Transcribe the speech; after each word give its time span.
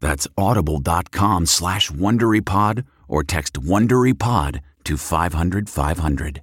That's 0.00 0.26
audible.com 0.36 1.46
slash 1.46 1.90
WonderyPod 1.90 2.84
or 3.08 3.22
text 3.22 3.54
WonderyPod 3.54 4.60
to 4.84 4.96
500 4.96 5.68
500. 5.68 6.42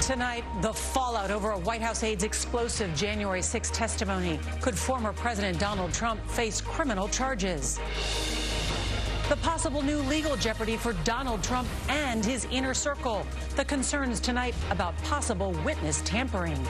Tonight, 0.00 0.44
the 0.60 0.72
fallout 0.72 1.30
over 1.30 1.50
a 1.50 1.58
White 1.58 1.80
House 1.80 2.02
aide's 2.02 2.24
explosive 2.24 2.94
January 2.94 3.40
6 3.40 3.70
testimony. 3.70 4.38
Could 4.60 4.76
former 4.76 5.14
President 5.14 5.58
Donald 5.58 5.94
Trump 5.94 6.20
face 6.28 6.60
criminal 6.60 7.08
charges? 7.08 7.80
The 9.30 9.36
possible 9.36 9.80
new 9.80 10.00
legal 10.00 10.36
jeopardy 10.36 10.76
for 10.76 10.92
Donald 11.04 11.42
Trump 11.42 11.66
and 11.88 12.22
his 12.22 12.46
inner 12.50 12.74
circle. 12.74 13.26
The 13.56 13.64
concerns 13.64 14.20
tonight 14.20 14.54
about 14.70 14.94
possible 14.98 15.52
witness 15.64 16.02
tampering. 16.04 16.62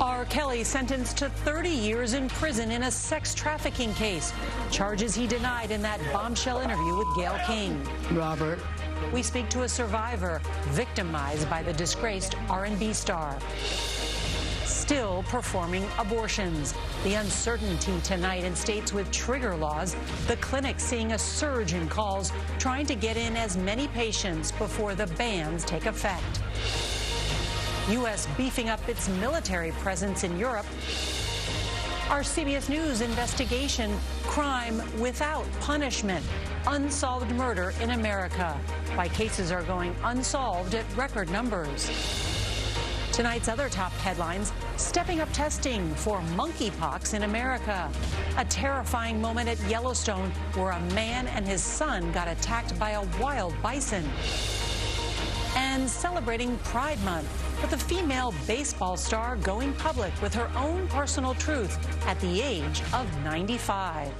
R. 0.00 0.24
Kelly 0.26 0.62
sentenced 0.62 1.16
to 1.18 1.28
30 1.28 1.70
years 1.70 2.12
in 2.12 2.28
prison 2.28 2.70
in 2.70 2.84
a 2.84 2.90
sex 2.90 3.34
trafficking 3.34 3.92
case. 3.94 4.32
Charges 4.70 5.12
he 5.12 5.26
denied 5.26 5.72
in 5.72 5.82
that 5.82 6.00
bombshell 6.12 6.60
interview 6.60 6.96
with 6.96 7.08
Gayle 7.16 7.38
King. 7.44 7.84
Robert. 8.12 8.60
We 9.12 9.24
speak 9.24 9.48
to 9.50 9.62
a 9.62 9.68
survivor 9.68 10.40
victimized 10.68 11.50
by 11.50 11.64
the 11.64 11.72
disgraced 11.72 12.36
R&B 12.48 12.92
star. 12.92 13.36
Still 14.64 15.24
performing 15.24 15.84
abortions. 15.98 16.74
The 17.02 17.14
uncertainty 17.14 17.98
tonight 18.04 18.44
in 18.44 18.54
states 18.54 18.92
with 18.92 19.10
trigger 19.10 19.56
laws. 19.56 19.96
The 20.28 20.36
clinic 20.36 20.78
seeing 20.78 21.12
a 21.12 21.18
surge 21.18 21.72
in 21.72 21.88
calls 21.88 22.32
trying 22.60 22.86
to 22.86 22.94
get 22.94 23.16
in 23.16 23.36
as 23.36 23.56
many 23.56 23.88
patients 23.88 24.52
before 24.52 24.94
the 24.94 25.08
bans 25.08 25.64
take 25.64 25.86
effect. 25.86 26.40
U.S. 27.90 28.28
beefing 28.36 28.68
up 28.68 28.86
its 28.86 29.08
military 29.08 29.70
presence 29.72 30.22
in 30.22 30.38
Europe. 30.38 30.66
Our 32.10 32.20
CBS 32.20 32.68
News 32.68 33.00
investigation 33.00 33.96
crime 34.24 34.82
without 35.00 35.46
punishment. 35.60 36.24
Unsolved 36.66 37.30
murder 37.34 37.72
in 37.80 37.90
America. 37.90 38.60
Why 38.94 39.08
cases 39.08 39.50
are 39.50 39.62
going 39.62 39.96
unsolved 40.04 40.74
at 40.74 40.84
record 40.96 41.30
numbers. 41.30 41.90
Tonight's 43.12 43.48
other 43.48 43.70
top 43.70 43.92
headlines 43.92 44.52
stepping 44.76 45.20
up 45.20 45.32
testing 45.32 45.94
for 45.94 46.20
monkeypox 46.36 47.14
in 47.14 47.22
America. 47.22 47.90
A 48.36 48.44
terrifying 48.44 49.18
moment 49.18 49.48
at 49.48 49.58
Yellowstone 49.68 50.30
where 50.54 50.72
a 50.72 50.80
man 50.92 51.26
and 51.28 51.46
his 51.46 51.62
son 51.62 52.12
got 52.12 52.28
attacked 52.28 52.78
by 52.78 52.90
a 52.90 53.06
wild 53.18 53.54
bison. 53.62 54.04
And 55.56 55.88
celebrating 55.88 56.58
Pride 56.58 57.02
Month 57.02 57.47
with 57.62 57.72
a 57.72 57.78
female 57.78 58.32
baseball 58.46 58.96
star 58.96 59.36
going 59.36 59.72
public 59.74 60.12
with 60.22 60.34
her 60.34 60.50
own 60.56 60.86
personal 60.88 61.34
truth 61.34 61.76
at 62.06 62.18
the 62.20 62.40
age 62.40 62.82
of 62.92 63.06
95. 63.24 64.12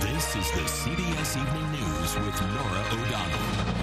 This 0.00 0.36
is 0.36 0.50
the 0.52 0.66
CBS 0.68 1.36
Evening 1.40 1.72
News 1.72 2.14
with 2.14 2.40
Norah 2.42 2.86
O'Donnell, 2.92 3.79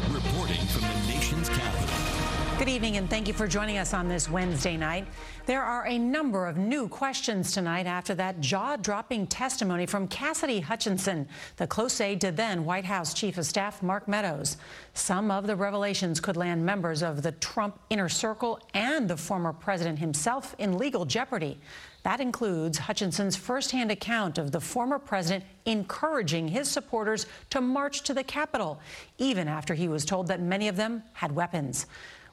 Good 2.57 2.69
evening, 2.69 2.97
and 2.97 3.07
thank 3.07 3.27
you 3.27 3.35
for 3.35 3.47
joining 3.47 3.77
us 3.77 3.93
on 3.93 4.07
this 4.07 4.27
Wednesday 4.31 4.77
night. 4.77 5.05
There 5.45 5.61
are 5.61 5.85
a 5.85 5.99
number 5.99 6.47
of 6.47 6.57
new 6.57 6.87
questions 6.87 7.51
tonight 7.51 7.85
after 7.85 8.15
that 8.15 8.41
jaw 8.41 8.77
dropping 8.77 9.27
testimony 9.27 9.85
from 9.85 10.07
Cassidy 10.07 10.59
Hutchinson, 10.59 11.27
the 11.57 11.67
close 11.67 12.01
aide 12.01 12.19
to 12.21 12.31
then 12.31 12.65
White 12.65 12.85
House 12.85 13.13
Chief 13.13 13.37
of 13.37 13.45
Staff 13.45 13.83
Mark 13.83 14.07
Meadows. 14.07 14.57
Some 14.95 15.29
of 15.29 15.45
the 15.45 15.55
revelations 15.55 16.19
could 16.19 16.35
land 16.35 16.65
members 16.65 17.03
of 17.03 17.21
the 17.21 17.33
Trump 17.33 17.79
inner 17.91 18.09
circle 18.09 18.59
and 18.73 19.07
the 19.07 19.17
former 19.17 19.53
president 19.53 19.99
himself 19.99 20.55
in 20.57 20.79
legal 20.79 21.05
jeopardy. 21.05 21.59
That 22.01 22.19
includes 22.19 22.79
Hutchinson's 22.79 23.35
firsthand 23.35 23.91
account 23.91 24.39
of 24.39 24.51
the 24.51 24.61
former 24.61 24.97
president 24.97 25.43
encouraging 25.65 26.47
his 26.47 26.67
supporters 26.67 27.27
to 27.51 27.61
march 27.61 28.01
to 28.01 28.15
the 28.15 28.23
Capitol, 28.23 28.79
even 29.19 29.47
after 29.47 29.75
he 29.75 29.87
was 29.87 30.05
told 30.05 30.25
that 30.29 30.41
many 30.41 30.67
of 30.67 30.75
them 30.75 31.03
had 31.13 31.31
weapons. 31.35 31.85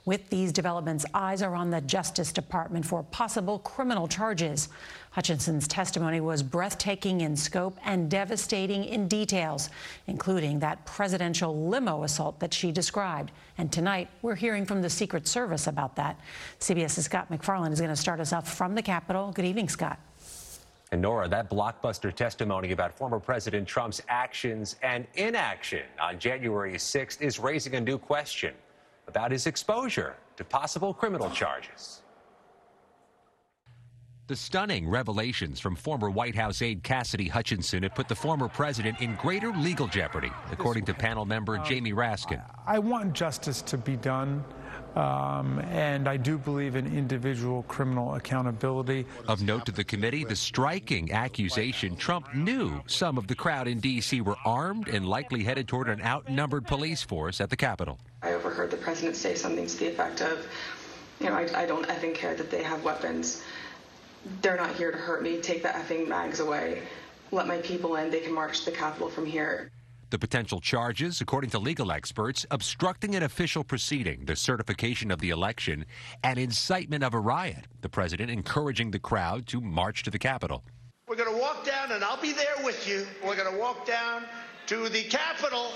With 0.07 0.29
these 0.29 0.53
developments, 0.53 1.07
eyes 1.15 1.41
are 1.41 1.55
on 1.55 1.71
the 1.71 1.81
Justice 1.81 2.31
Department 2.31 2.85
for 2.85 3.03
possible 3.05 3.61
criminal 3.61 4.07
charges. 4.07 4.69
Hutchinson's 5.13 5.67
testimony 5.67 6.21
was 6.21 6.43
breathtaking 6.43 7.23
in 7.23 7.35
scope 7.35 7.79
and 7.87 8.11
devastating 8.11 8.85
in 8.85 9.09
details, 9.09 9.71
including 10.07 10.59
that 10.59 10.85
presidential 10.85 11.69
limo 11.69 12.03
assault 12.03 12.39
that 12.41 12.53
she 12.53 12.71
described. 12.71 13.33
And 13.57 13.73
tonight, 13.73 14.11
we're 14.21 14.35
hearing 14.35 14.67
from 14.67 14.83
the 14.83 14.91
Secret 14.91 15.27
Service 15.27 15.69
about 15.69 15.97
that. 15.97 16.21
CBS's 16.61 17.07
Scott 17.07 17.31
MacFarlane 17.31 17.73
is 17.73 17.81
going 17.81 17.89
to 17.89 17.97
start 17.97 18.21
us 18.21 18.35
off 18.35 18.53
from 18.53 18.75
the 18.75 18.83
Capitol. 18.83 19.33
Good 19.33 19.47
evening, 19.47 19.71
Scott. 19.71 19.99
And 20.93 21.01
Norah, 21.01 21.29
that 21.29 21.49
blockbuster 21.49 22.15
testimony 22.15 22.73
about 22.73 22.93
former 22.93 23.19
President 23.19 23.67
Trump's 23.67 24.03
actions 24.09 24.77
and 24.83 25.07
inaction 25.15 25.85
on 25.99 26.19
January 26.19 26.75
6th 26.75 27.23
is 27.23 27.39
raising 27.39 27.77
a 27.77 27.81
new 27.81 27.97
question 27.97 28.53
about 29.07 29.31
his 29.31 29.47
exposure 29.47 30.17
to 30.37 30.45
possible 30.45 30.95
criminal 30.95 31.31
charges. 31.31 32.03
The 34.27 34.37
stunning 34.37 34.89
revelations 34.89 35.61
from 35.61 35.77
former 35.77 36.09
White 36.09 36.35
House 36.35 36.63
aide 36.63 36.83
Cassidy 36.83 37.29
Hutchinson 37.29 37.83
have 37.83 37.95
put 37.95 38.09
the 38.09 38.15
former 38.15 38.49
president 38.49 39.03
in 39.03 39.17
greater 39.17 39.53
legal 39.53 39.87
jeopardy, 39.87 40.33
according 40.51 40.87
to 40.87 40.95
panel 40.95 41.27
member 41.27 41.59
Jamie 41.59 41.93
Raskin. 41.93 42.43
I 42.67 42.79
want 42.79 43.13
justice 43.13 43.61
to 43.61 43.77
be 43.77 43.97
done. 43.97 44.43
Um, 44.97 45.59
and 45.71 46.09
I 46.09 46.17
do 46.17 46.39
believe 46.39 46.77
in 46.77 46.87
individual 46.87 47.65
criminal 47.65 48.15
accountability. 48.15 49.07
Of 49.27 49.43
note 49.43 49.67
to 49.67 49.73
the 49.73 49.83
committee, 49.85 50.25
the 50.25 50.37
striking 50.37 51.13
accusation 51.13 51.97
Trump 51.97 52.33
knew 52.35 52.81
some 52.87 53.19
of 53.19 53.27
the 53.27 53.35
crowd 53.35 53.67
in 53.67 53.81
D.C. 53.81 54.21
were 54.21 54.37
armed 54.45 54.89
and 54.89 55.07
likely 55.07 55.43
headed 55.43 55.67
toward 55.67 55.89
an 55.89 56.01
outnumbered 56.03 56.67
police 56.67 57.03
force 57.03 57.41
at 57.41 57.51
the 57.51 57.57
Capitol. 57.57 57.99
I 58.23 58.35
overheard 58.35 58.71
the 58.71 58.77
president 58.77 59.17
say 59.17 59.35
something 59.35 59.67
to 59.67 59.77
the 59.77 59.89
effect 59.89 60.21
of, 60.21 60.47
you 61.21 61.27
know, 61.27 61.35
I, 61.35 61.49
I 61.63 61.67
don't 61.67 61.87
effing 61.89 62.15
care 62.15 62.35
that 62.37 62.51
they 62.51 62.63
have 62.63 62.85
weapons. 62.85 63.43
they're 64.43 64.57
not 64.57 64.75
here 64.77 64.91
to 64.91 64.97
hurt 64.97 65.23
me. 65.23 65.41
Take 65.41 65.63
the 65.63 65.69
effing 65.69 66.09
mags 66.09 66.41
away. 66.41 66.83
Let 67.33 67.47
my 67.47 67.59
people 67.59 67.97
in. 67.97 68.11
They 68.11 68.21
can 68.21 68.33
march 68.33 68.61
to 68.61 68.71
the 68.71 68.77
Capitol 68.77 69.09
from 69.09 69.27
here. 69.27 69.71
The 70.15 70.19
potential 70.21 70.61
charges, 70.61 71.21
according 71.21 71.51
to 71.51 71.59
legal 71.59 71.91
experts, 71.91 72.47
obstructing 72.53 73.17
an 73.17 73.25
official 73.25 73.65
proceeding, 73.65 74.27
the 74.27 74.37
certification 74.37 75.11
of 75.11 75.19
the 75.19 75.31
election, 75.31 75.85
and 76.23 76.39
incitement 76.39 77.03
of 77.03 77.15
a 77.15 77.19
riot. 77.19 77.67
The 77.81 77.89
president 77.89 78.31
encouraging 78.31 78.93
the 78.93 79.01
crowd 79.01 79.49
to 79.49 79.61
march 79.61 80.05
to 80.05 80.13
the 80.13 80.19
Capitol. 80.21 80.63
We're 81.09 81.17
going 81.17 81.35
to 81.35 81.41
walk 81.41 81.67
down, 81.67 81.91
and 81.91 82.05
I'll 82.05 82.23
be 82.23 82.31
there 82.31 82.55
with 82.63 82.87
you. 82.87 83.09
We're 83.27 83.35
going 83.35 83.53
to 83.53 83.59
walk 83.59 83.89
down 83.89 84.27
to 84.67 84.89
the 84.89 85.03
Capitol. 85.03 85.73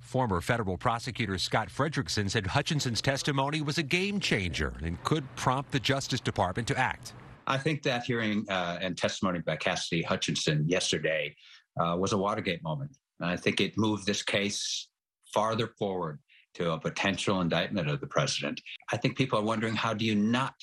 Former 0.00 0.40
federal 0.40 0.76
prosecutor 0.76 1.38
Scott 1.38 1.68
Frederickson 1.68 2.28
said 2.28 2.46
Hutchinson's 2.46 3.00
testimony 3.00 3.62
was 3.62 3.78
a 3.78 3.84
game 3.84 4.18
changer 4.18 4.74
and 4.82 5.00
could 5.04 5.24
prompt 5.36 5.70
the 5.70 5.78
Justice 5.78 6.18
Department 6.18 6.66
to 6.66 6.76
act. 6.76 7.12
I 7.46 7.56
think 7.56 7.84
that 7.84 8.02
hearing 8.02 8.46
uh, 8.48 8.78
and 8.80 8.98
testimony 8.98 9.38
by 9.38 9.54
Cassidy 9.54 10.02
Hutchinson 10.02 10.68
yesterday 10.68 11.36
uh, 11.80 11.96
was 11.96 12.12
a 12.12 12.18
Watergate 12.18 12.64
moment. 12.64 12.96
I 13.20 13.36
think 13.36 13.60
it 13.60 13.76
moved 13.76 14.06
this 14.06 14.22
case 14.22 14.88
farther 15.32 15.68
forward 15.78 16.20
to 16.54 16.72
a 16.72 16.78
potential 16.78 17.40
indictment 17.40 17.88
of 17.88 18.00
the 18.00 18.06
president. 18.06 18.60
I 18.92 18.96
think 18.96 19.16
people 19.16 19.38
are 19.38 19.44
wondering 19.44 19.74
how 19.74 19.94
do 19.94 20.04
you 20.04 20.14
not 20.14 20.54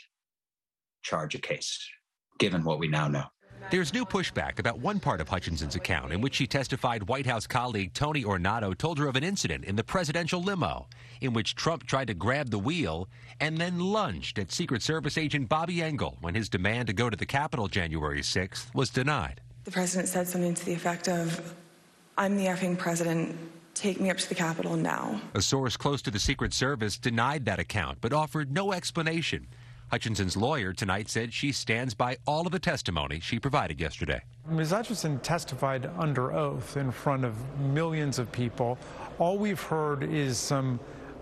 charge 1.04 1.36
a 1.36 1.40
case, 1.40 1.80
given 2.40 2.64
what 2.64 2.80
we 2.80 2.88
now 2.88 3.08
know? 3.08 3.26
There's 3.70 3.94
new 3.94 4.06
pushback 4.06 4.60
about 4.60 4.80
one 4.80 5.00
part 5.00 5.20
of 5.20 5.28
Hutchinson's 5.28 5.76
account 5.76 6.14
in 6.14 6.22
which 6.22 6.36
she 6.36 6.48
testified 6.48 7.08
White 7.10 7.26
House 7.26 7.48
colleague 7.48 7.94
Tony 7.94 8.24
Ornato 8.24 8.78
told 8.78 8.98
her 8.98 9.08
of 9.08 9.16
an 9.16 9.24
incident 9.24 9.66
in 9.66 9.76
the 9.76 9.84
presidential 9.84 10.42
limo 10.42 10.88
in 11.22 11.34
which 11.34 11.56
Trump 11.56 11.86
tried 11.86 12.08
to 12.08 12.14
grab 12.14 12.50
the 12.50 12.60
wheel 12.60 13.10
and 13.40 13.58
then 13.58 13.80
lunged 13.80 14.40
at 14.40 14.52
Secret 14.52 14.82
Service 14.82 15.18
agent 15.18 15.50
Bobby 15.50 15.82
Engel 15.82 16.18
when 16.22 16.36
his 16.36 16.50
demand 16.50 16.88
to 16.88 16.94
go 16.94 17.10
to 17.10 17.18
the 17.18 17.26
Capitol 17.26 17.68
January 17.68 18.22
6th 18.22 18.74
was 18.74 18.90
denied. 18.90 19.42
The 19.66 19.72
president 19.72 20.08
said 20.08 20.28
something 20.28 20.54
to 20.54 20.66
the 20.66 20.74
effect 20.74 21.10
of, 21.10 21.54
I'm 22.18 22.36
the 22.36 22.46
effing 22.46 22.78
president. 22.78 23.38
Take 23.76 24.02
me 24.02 24.10
up 24.10 24.18
to 24.18 24.28
the 24.28 24.34
Capitol 24.34 24.76
now. 24.76 25.22
A 25.36 25.42
source 25.42 25.78
close 25.78 26.02
to 26.02 26.10
the 26.10 26.18
Secret 26.18 26.52
Service 26.52 26.98
denied 26.98 27.46
that 27.46 27.60
account 27.60 28.00
but 28.02 28.12
offered 28.12 28.52
no 28.52 28.74
explanation. 28.74 29.46
Hutchinson's 29.92 30.36
lawyer 30.36 30.74
tonight 30.74 31.10
said 31.10 31.32
she 31.32 31.52
stands 31.52 31.94
by 31.94 32.18
all 32.26 32.46
of 32.48 32.52
the 32.52 32.60
testimony 32.60 33.20
she 33.20 33.40
provided 33.40 33.80
yesterday. 33.80 34.22
Ms. 34.50 34.72
Hutchinson 34.72 35.20
testified 35.20 35.90
under 35.98 36.34
oath 36.34 36.76
in 36.76 36.92
front 36.92 37.24
of 37.24 37.36
millions 37.60 38.18
of 38.18 38.32
people. 38.32 38.80
All 39.20 39.38
we've 39.38 39.62
heard 39.62 40.04
is 40.04 40.38
some 40.38 40.80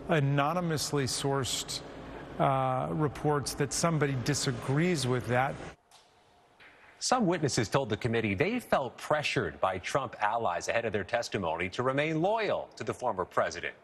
anonymously 0.07 1.06
sourced 1.06 1.81
uh, 2.39 2.88
reports 2.92 3.53
that 3.56 3.74
somebody 3.74 4.15
disagrees 4.24 5.06
with 5.06 5.27
that. 5.27 5.56
Some 7.06 7.28
witnesses 7.28 7.69
told 7.69 7.90
the 7.90 7.98
committee 7.98 8.34
they 8.34 8.60
felt 8.60 8.98
pressured 8.98 9.62
by 9.62 9.78
Trump 9.78 10.16
allies 10.22 10.69
ahead 10.69 10.86
of 10.86 10.92
their 10.92 11.04
testimony 11.04 11.69
to 11.69 11.84
remain 11.84 12.19
loyal 12.19 12.68
to 12.78 12.84
the 12.84 12.96
former 12.96 13.25
president. 13.25 13.75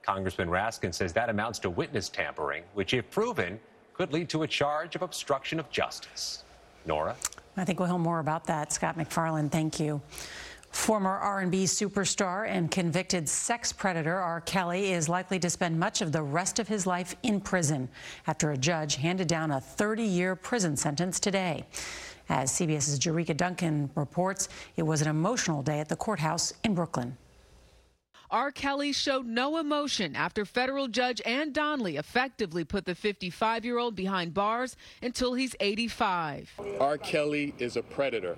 Congressman 0.00 0.48
Raskin 0.48 0.94
says 0.94 1.12
that 1.12 1.28
amounts 1.28 1.58
to 1.58 1.68
witness 1.68 2.08
tampering, 2.08 2.64
which, 2.72 2.94
if 2.94 3.10
proven, 3.10 3.60
could 3.92 4.14
lead 4.14 4.30
to 4.30 4.44
a 4.44 4.46
charge 4.46 4.96
of 4.96 5.02
obstruction 5.02 5.60
of 5.60 5.70
justice. 5.70 6.42
Norah? 6.86 7.16
I 7.58 7.66
think 7.66 7.80
we'll 7.80 7.88
hear 7.90 7.98
more 7.98 8.20
about 8.20 8.44
that. 8.44 8.72
Scott 8.72 8.96
MacFarlane, 8.96 9.50
thank 9.50 9.78
you. 9.78 10.00
Former 10.70 11.18
R&B 11.18 11.64
superstar 11.64 12.48
and 12.48 12.70
convicted 12.70 13.28
sex 13.28 13.74
predator 13.74 14.16
R. 14.16 14.40
Kelly 14.40 14.92
is 14.92 15.06
likely 15.06 15.38
to 15.40 15.50
spend 15.50 15.78
much 15.78 16.00
of 16.00 16.12
the 16.12 16.22
rest 16.22 16.58
of 16.58 16.66
his 16.66 16.86
life 16.86 17.14
in 17.24 17.42
prison 17.42 17.90
after 18.26 18.52
a 18.52 18.56
judge 18.56 18.94
handed 18.94 19.28
down 19.28 19.50
a 19.50 19.56
30-year 19.56 20.34
prison 20.34 20.78
sentence 20.78 21.20
today. 21.20 21.66
As 22.30 22.52
CBS's 22.52 23.00
Jericka 23.00 23.36
Duncan 23.36 23.90
reports, 23.96 24.48
it 24.76 24.84
was 24.84 25.02
an 25.02 25.08
emotional 25.08 25.62
day 25.62 25.80
at 25.80 25.88
the 25.88 25.96
courthouse 25.96 26.52
in 26.62 26.76
Brooklyn. 26.76 27.16
R. 28.30 28.52
Kelly 28.52 28.92
showed 28.92 29.26
no 29.26 29.58
emotion 29.58 30.14
after 30.14 30.44
federal 30.44 30.86
judge 30.86 31.20
Ann 31.26 31.52
Donnelly 31.52 31.96
effectively 31.96 32.62
put 32.62 32.84
the 32.84 32.94
55 32.94 33.64
year 33.64 33.78
old 33.78 33.96
behind 33.96 34.32
bars 34.32 34.76
until 35.02 35.34
he's 35.34 35.56
85. 35.58 36.52
R. 36.78 36.96
Kelly 36.96 37.52
is 37.58 37.76
a 37.76 37.82
predator. 37.82 38.36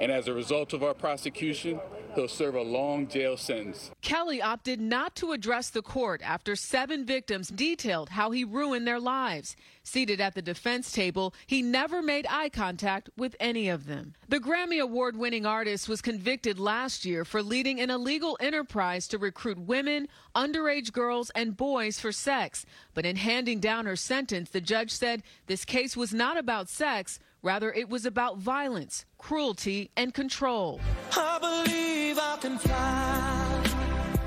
And 0.00 0.10
as 0.10 0.26
a 0.26 0.32
result 0.32 0.72
of 0.72 0.82
our 0.82 0.94
prosecution, 0.94 1.80
he'll 2.14 2.28
serve 2.28 2.54
a 2.54 2.62
long 2.62 3.08
jail 3.08 3.36
sentence. 3.36 3.90
Kelly 4.02 4.40
opted 4.40 4.80
not 4.80 5.14
to 5.16 5.32
address 5.32 5.70
the 5.70 5.82
court 5.82 6.22
after 6.24 6.56
seven 6.56 7.04
victims 7.04 7.48
detailed 7.48 8.10
how 8.10 8.30
he 8.30 8.44
ruined 8.44 8.86
their 8.86 9.00
lives. 9.00 9.56
Seated 9.82 10.20
at 10.20 10.34
the 10.34 10.40
defense 10.40 10.92
table, 10.92 11.34
he 11.46 11.60
never 11.60 12.00
made 12.00 12.26
eye 12.30 12.48
contact 12.48 13.10
with 13.16 13.36
any 13.38 13.68
of 13.68 13.86
them. 13.86 14.14
The 14.28 14.40
Grammy 14.40 14.80
Award 14.80 15.16
winning 15.16 15.44
artist 15.44 15.88
was 15.88 16.00
convicted 16.00 16.58
last 16.58 17.04
year 17.04 17.24
for 17.24 17.42
leading 17.42 17.80
an 17.80 17.90
illegal 17.90 18.38
enterprise 18.40 19.06
to 19.08 19.18
recruit 19.18 19.58
women, 19.58 20.08
underage 20.34 20.92
girls, 20.92 21.30
and 21.34 21.56
boys 21.56 22.00
for 22.00 22.12
sex. 22.12 22.64
But 22.94 23.04
in 23.04 23.16
handing 23.16 23.60
down 23.60 23.84
her 23.84 23.96
sentence, 23.96 24.50
the 24.50 24.60
judge 24.60 24.90
said 24.90 25.22
this 25.46 25.64
case 25.64 25.96
was 25.96 26.14
not 26.14 26.38
about 26.38 26.70
sex. 26.70 27.18
Rather, 27.44 27.70
it 27.72 27.88
was 27.90 28.06
about 28.06 28.38
violence, 28.38 29.04
cruelty, 29.18 29.90
and 29.98 30.14
control. 30.14 30.80
I 31.12 32.14
I 32.16 32.38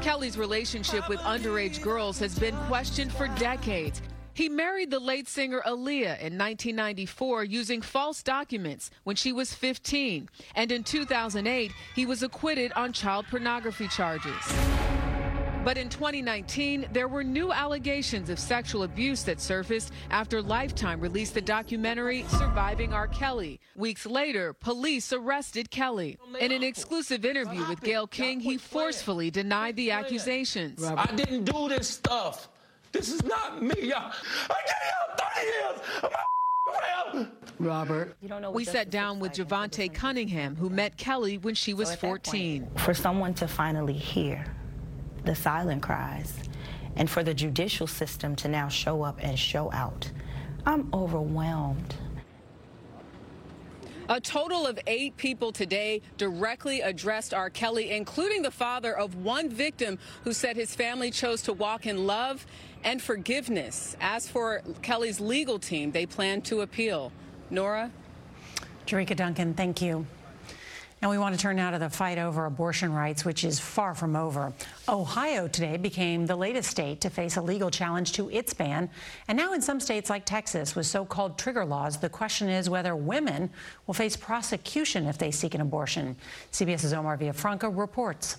Kelly's 0.02 0.38
relationship 0.38 1.10
with 1.10 1.18
underage 1.22 1.82
girls 1.82 2.20
has 2.20 2.38
been 2.38 2.56
questioned 2.68 3.12
for 3.12 3.28
decades. 3.40 4.04
He 4.36 4.50
married 4.50 4.92
the 4.92 5.00
late 5.00 5.28
singer 5.28 5.64
Aaliyah 5.66 6.20
in 6.20 6.38
1994 6.38 7.46
using 7.46 7.82
false 7.82 8.22
documents 8.22 8.92
when 9.04 9.16
she 9.16 9.34
was 9.34 9.52
15. 9.52 10.30
And 10.54 10.72
in 10.72 10.84
2008, 10.84 11.72
he 11.96 12.06
was 12.06 12.22
acquitted 12.22 12.72
on 12.74 12.94
child 12.94 13.26
pornography 13.32 13.88
charges. 13.88 14.36
But 15.68 15.78
in 15.78 15.90
2019, 15.90 16.88
there 16.94 17.10
were 17.10 17.26
new 17.26 17.52
allegations 17.52 18.30
of 18.30 18.40
sexual 18.40 18.84
abuse 18.84 19.24
that 19.24 19.42
surfaced 19.42 19.92
after 20.10 20.42
Lifetime 20.42 21.02
released 21.02 21.34
the 21.34 21.42
documentary 21.42 22.24
Surviving 22.30 22.94
R. 22.94 23.10
Kelly. 23.10 23.60
Weeks 23.76 24.06
later, 24.06 24.54
police 24.54 25.12
arrested 25.12 25.70
Kelly. 25.70 26.18
In 26.40 26.54
an 26.54 26.64
exclusive 26.64 27.26
interview 27.26 27.68
with 27.68 27.82
Gayle 27.82 28.08
King, 28.08 28.40
he 28.40 28.56
forcefully 28.56 29.30
denied 29.30 29.76
the 29.76 29.92
accusations. 29.92 30.82
I 30.82 31.06
didn't 31.08 31.44
do 31.44 31.68
this 31.68 31.90
stuff. 31.90 32.48
This 32.94 33.12
is 33.12 33.26
not 33.26 33.62
me. 33.62 33.92
I 33.92 34.12
gave 34.72 34.94
out 35.02 35.22
30 37.12 37.26
years. 37.26 37.28
Robert. 37.60 38.16
we 38.54 38.64
sat 38.64 38.90
down 38.90 39.20
with 39.20 39.34
Jovante 39.34 39.94
Cunningham, 39.94 40.56
who 40.56 40.70
met 40.70 40.96
Kelly 40.96 41.38
when 41.40 41.56
she 41.56 41.74
was 41.74 41.90
so 41.90 41.98
14. 41.98 42.62
Point, 42.64 42.80
for 42.80 42.94
someone 42.94 43.34
to 43.34 43.50
finally 43.50 43.92
hear 43.92 44.46
the 45.28 45.36
silent 45.36 45.84
cries, 45.84 46.34
and 46.96 47.10
for 47.10 47.22
the 47.22 47.34
judicial 47.34 47.86
system 47.86 48.36
to 48.38 48.48
now 48.48 48.68
show 48.68 49.04
up 49.04 49.20
and 49.22 49.38
show 49.38 49.72
out. 49.74 50.10
I'm 50.66 50.90
overwhelmed. 50.94 51.96
A 54.10 54.22
total 54.22 54.66
of 54.66 54.80
eight 54.88 55.18
people 55.18 55.52
today 55.52 56.02
directly 56.16 56.80
addressed 56.80 57.34
R. 57.34 57.50
Kelly, 57.50 57.92
including 57.92 58.42
the 58.42 58.52
father 58.52 58.98
of 58.98 59.16
one 59.16 59.50
victim 59.50 60.00
who 60.24 60.32
said 60.32 60.56
his 60.56 60.74
family 60.74 61.12
chose 61.12 61.42
to 61.42 61.52
walk 61.52 61.86
in 61.86 62.08
love 62.08 62.46
and 62.86 63.02
forgiveness. 63.02 63.98
As 64.00 64.30
for 64.30 64.62
Kelly's 64.82 65.20
legal 65.20 65.60
team, 65.60 65.92
they 65.92 66.06
plan 66.06 66.42
to 66.44 66.62
appeal. 66.62 67.12
Norah? 67.50 67.92
Jericka 68.86 69.16
Duncan, 69.16 69.54
thank 69.54 69.82
you. 69.82 70.08
And 71.02 71.12
we 71.12 71.20
want 71.20 71.36
to 71.36 71.40
turn 71.40 71.58
now 71.58 71.70
to 71.70 71.78
the 71.78 71.92
fight 71.92 72.18
over 72.18 72.46
abortion 72.46 72.92
rights, 72.92 73.24
which 73.24 73.44
is 73.44 73.60
far 73.60 73.94
from 73.94 74.16
over. 74.16 74.52
Ohio 74.90 75.48
today 75.48 75.78
became 75.78 76.26
the 76.26 76.36
latest 76.36 76.72
state 76.72 77.02
to 77.02 77.12
face 77.12 77.38
a 77.38 77.42
legal 77.42 77.70
challenge 77.70 78.14
to 78.14 78.32
its 78.32 78.52
ban. 78.54 78.90
And 79.28 79.38
now 79.38 79.54
in 79.54 79.62
some 79.62 79.80
states 79.80 80.10
like 80.10 80.26
Texas 80.26 80.76
with 80.76 80.88
so-called 80.88 81.38
trigger 81.38 81.66
laws, 81.66 81.98
the 81.98 82.10
question 82.10 82.50
is 82.50 82.68
whether 82.68 82.96
women 82.96 83.52
will 83.86 83.94
face 83.94 84.16
prosecution 84.16 85.06
if 85.06 85.20
they 85.20 85.30
seek 85.30 85.54
an 85.54 85.62
abortion. 85.62 86.16
CBS's 86.52 86.94
Omar 86.94 87.16
Villafranca 87.18 87.72
reports. 87.78 88.38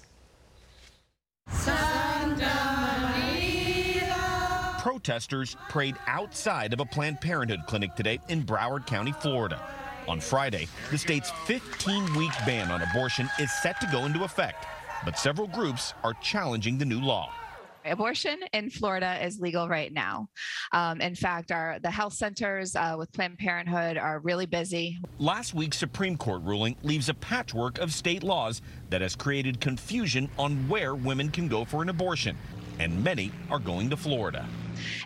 Protesters 4.79 5.57
prayed 5.69 5.97
outside 6.09 6.73
of 6.73 6.81
a 6.81 6.85
Planned 6.85 7.21
Parenthood 7.21 7.61
clinic 7.67 7.95
today 7.95 8.19
in 8.29 8.43
Broward 8.43 8.87
County, 8.87 9.13
Florida. 9.13 9.61
On 10.09 10.21
Friday, 10.21 10.67
the 10.91 10.97
state's 10.97 11.31
15 11.45 12.15
week 12.17 12.33
ban 12.47 12.71
on 12.71 12.81
abortion 12.81 13.29
is 13.39 13.53
set 13.53 13.79
to 13.83 13.89
go 13.93 14.07
into 14.07 14.25
effect, 14.25 14.65
but 15.05 15.19
several 15.19 15.47
groups 15.49 15.93
are 16.03 16.15
challenging 16.15 16.79
the 16.79 16.87
new 16.87 17.01
law. 17.01 17.31
Abortion 17.85 18.39
in 18.55 18.71
Florida 18.71 19.23
is 19.25 19.39
legal 19.39 19.69
right 19.69 19.93
now. 19.93 20.29
Um, 20.73 21.03
in 21.03 21.15
fact, 21.15 21.53
our 21.53 21.79
the 21.83 21.91
health 21.91 22.15
centers 22.15 22.75
uh, 22.75 22.97
with 22.99 23.13
Planned 23.13 23.39
Parenthood 23.39 23.99
are 23.99 24.21
really 24.21 24.47
busy. 24.47 24.99
Last 25.19 25.53
week's 25.53 25.77
Supreme 25.77 26.17
Court 26.17 26.43
ruling 26.43 26.75
leaves 26.83 27.11
a 27.11 27.15
patchwork 27.15 27.79
of 27.79 27.93
state 27.93 28.23
laws 28.23 28.63
that 28.89 29.03
has 29.03 29.15
created 29.15 29.61
confusion 29.61 30.31
on 30.39 30.69
where 30.69 30.95
women 30.95 31.31
can 31.31 31.49
go 31.49 31.67
for 31.67 31.83
an 31.83 31.91
abortion, 31.91 32.37
and 32.79 33.05
many 33.05 33.31
are 33.51 33.59
going 33.59 33.91
to 33.91 33.97
Florida. 33.97 34.47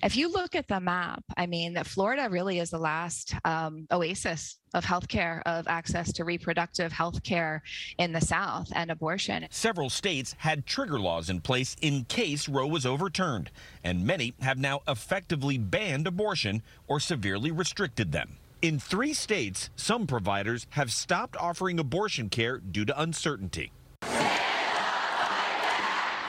If 0.02 0.17
you 0.17 0.31
look 0.31 0.55
at 0.55 0.69
the 0.69 0.81
map, 0.81 1.23
I 1.37 1.47
mean, 1.47 1.75
that 1.75 1.87
Florida 1.87 2.29
really 2.31 2.59
is 2.59 2.71
the 2.71 2.79
last 2.79 3.35
um, 3.45 3.87
oasis 3.91 4.59
of 4.75 4.85
healthcare, 4.85 5.43
of 5.45 5.67
access 5.69 6.12
to 6.14 6.25
reproductive 6.25 6.93
health 6.93 7.23
care 7.23 7.62
in 7.99 8.12
the 8.12 8.21
South 8.21 8.69
and 8.75 8.91
abortion. 8.91 9.47
Several 9.50 9.91
states 9.91 10.35
had 10.38 10.67
trigger 10.67 10.99
laws 10.99 11.29
in 11.29 11.41
place 11.41 11.76
in 11.83 12.05
case 12.05 12.49
Roe 12.49 12.67
was 12.67 12.87
overturned, 12.87 13.50
and 13.85 14.07
many 14.07 14.35
have 14.41 14.59
now 14.59 14.81
effectively 14.88 15.59
banned 15.59 16.07
abortion 16.07 16.62
or 16.87 17.00
severely 17.00 17.50
restricted 17.50 18.12
them. 18.12 18.38
In 18.62 18.79
three 18.79 19.12
states, 19.12 19.71
some 19.75 20.07
providers 20.07 20.67
have 20.71 20.93
stopped 20.93 21.37
offering 21.37 21.81
abortion 21.81 22.29
care 22.29 22.59
due 22.59 22.85
to 22.85 23.00
uncertainty. 23.00 23.73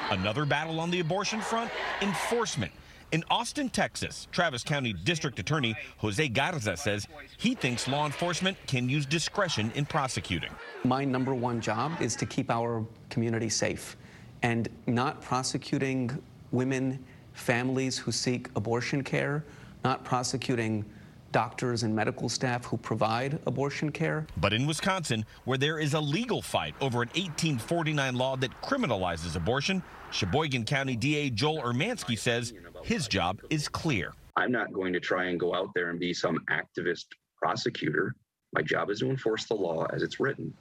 Another 0.09 0.45
battle 0.45 0.79
on 0.79 0.91
the 0.91 0.99
abortion 0.99 1.41
front 1.41 1.71
enforcement. 2.01 2.71
In 3.13 3.23
Austin, 3.29 3.69
Texas, 3.69 4.27
Travis 4.31 4.63
County 4.63 4.91
District 4.91 5.37
Attorney 5.37 5.75
Jose 5.99 6.27
Garza 6.29 6.75
says 6.75 7.07
he 7.37 7.53
thinks 7.53 7.87
law 7.87 8.07
enforcement 8.07 8.57
can 8.65 8.89
use 8.89 9.05
discretion 9.05 9.71
in 9.75 9.85
prosecuting. 9.85 10.49
My 10.83 11.05
number 11.05 11.35
one 11.35 11.61
job 11.61 11.91
is 12.01 12.15
to 12.15 12.25
keep 12.25 12.49
our 12.49 12.83
community 13.11 13.49
safe 13.49 13.97
and 14.41 14.67
not 14.87 15.21
prosecuting 15.21 16.09
women, 16.51 17.05
families 17.33 17.99
who 17.99 18.11
seek 18.11 18.49
abortion 18.55 19.03
care, 19.03 19.45
not 19.83 20.03
prosecuting 20.03 20.83
doctors 21.31 21.83
and 21.83 21.95
medical 21.95 22.29
staff 22.29 22.65
who 22.65 22.77
provide 22.77 23.37
abortion 23.45 23.91
care. 23.91 24.25
But 24.37 24.53
in 24.53 24.65
Wisconsin, 24.65 25.23
where 25.45 25.59
there 25.59 25.77
is 25.77 25.93
a 25.93 25.99
legal 25.99 26.41
fight 26.41 26.73
over 26.81 27.03
an 27.03 27.09
1849 27.09 28.15
law 28.15 28.35
that 28.37 28.49
criminalizes 28.63 29.35
abortion, 29.35 29.83
Sheboygan 30.11 30.65
County 30.65 30.95
DA 30.95 31.29
Joel 31.31 31.61
Urmanski 31.61 32.17
says 32.17 32.53
his 32.83 33.07
job 33.07 33.39
is 33.49 33.67
clear. 33.67 34.13
I'm 34.35 34.51
not 34.51 34.73
going 34.73 34.93
to 34.93 34.99
try 34.99 35.25
and 35.25 35.39
go 35.39 35.53
out 35.53 35.69
there 35.73 35.89
and 35.89 35.99
be 35.99 36.13
some 36.13 36.39
activist 36.49 37.05
prosecutor. 37.37 38.15
My 38.53 38.61
job 38.61 38.89
is 38.89 38.99
to 38.99 39.09
enforce 39.09 39.45
the 39.45 39.55
law 39.55 39.85
as 39.93 40.03
it's 40.03 40.19
written. 40.19 40.53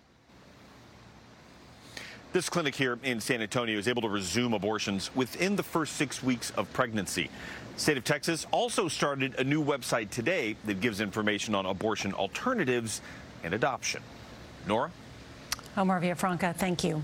This 2.32 2.48
clinic 2.48 2.74
here 2.74 2.98
in 3.02 3.20
San 3.20 3.42
Antonio 3.42 3.78
is 3.78 3.88
able 3.88 4.00
to 4.02 4.08
resume 4.08 4.54
abortions 4.54 5.14
within 5.14 5.54
the 5.54 5.62
first 5.62 5.96
six 5.96 6.22
weeks 6.22 6.50
of 6.52 6.72
pregnancy. 6.72 7.28
State 7.76 7.98
of 7.98 8.04
Texas 8.04 8.46
also 8.50 8.88
started 8.88 9.34
a 9.38 9.44
new 9.44 9.62
website 9.62 10.08
today 10.08 10.56
that 10.64 10.80
gives 10.80 11.00
information 11.00 11.54
on 11.54 11.66
abortion 11.66 12.14
alternatives 12.14 13.02
and 13.44 13.52
adoption. 13.52 14.02
Norah? 14.66 14.90
Omar 15.76 16.00
Villafranca, 16.00 16.54
thank 16.54 16.84
you. 16.84 17.02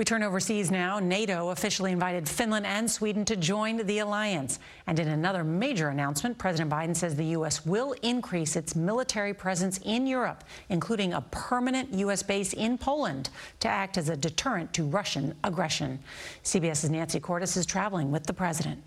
We 0.00 0.04
turn 0.06 0.22
overseas 0.22 0.70
now. 0.70 0.98
NATO 0.98 1.50
officially 1.50 1.92
invited 1.92 2.26
Finland 2.26 2.64
and 2.64 2.90
Sweden 2.90 3.22
to 3.26 3.36
join 3.36 3.86
the 3.86 3.98
alliance. 3.98 4.58
And 4.86 4.98
in 4.98 5.08
another 5.08 5.44
major 5.44 5.90
announcement, 5.90 6.38
President 6.38 6.70
Biden 6.70 6.96
says 6.96 7.14
the 7.14 7.36
U.S. 7.36 7.66
will 7.66 7.94
increase 8.00 8.56
its 8.56 8.74
military 8.74 9.34
presence 9.34 9.78
in 9.84 10.06
Europe, 10.06 10.44
including 10.70 11.12
a 11.12 11.20
permanent 11.30 11.92
U.S. 11.92 12.22
base 12.22 12.54
in 12.54 12.78
Poland 12.78 13.28
to 13.58 13.68
act 13.68 13.98
as 13.98 14.08
a 14.08 14.16
deterrent 14.16 14.72
to 14.72 14.84
Russian 14.84 15.34
aggression. 15.44 15.98
CBS's 16.44 16.88
Nancy 16.88 17.20
Cordes 17.20 17.58
is 17.58 17.66
traveling 17.66 18.10
with 18.10 18.24
the 18.24 18.32
president. 18.32 18.82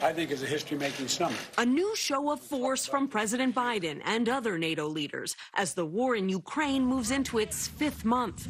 I 0.00 0.14
think 0.14 0.30
it's 0.30 0.42
a 0.42 0.46
history-making 0.46 1.08
summit. 1.08 1.36
A 1.58 1.66
new 1.66 1.94
show 1.94 2.32
of 2.32 2.40
force 2.40 2.86
from 2.86 3.06
President 3.06 3.54
Biden 3.54 4.00
and 4.06 4.30
other 4.30 4.56
NATO 4.56 4.86
leaders 4.86 5.36
as 5.52 5.74
the 5.74 5.84
war 5.84 6.16
in 6.16 6.30
Ukraine 6.30 6.86
moves 6.86 7.10
into 7.10 7.38
its 7.38 7.68
fifth 7.68 8.06
month. 8.06 8.48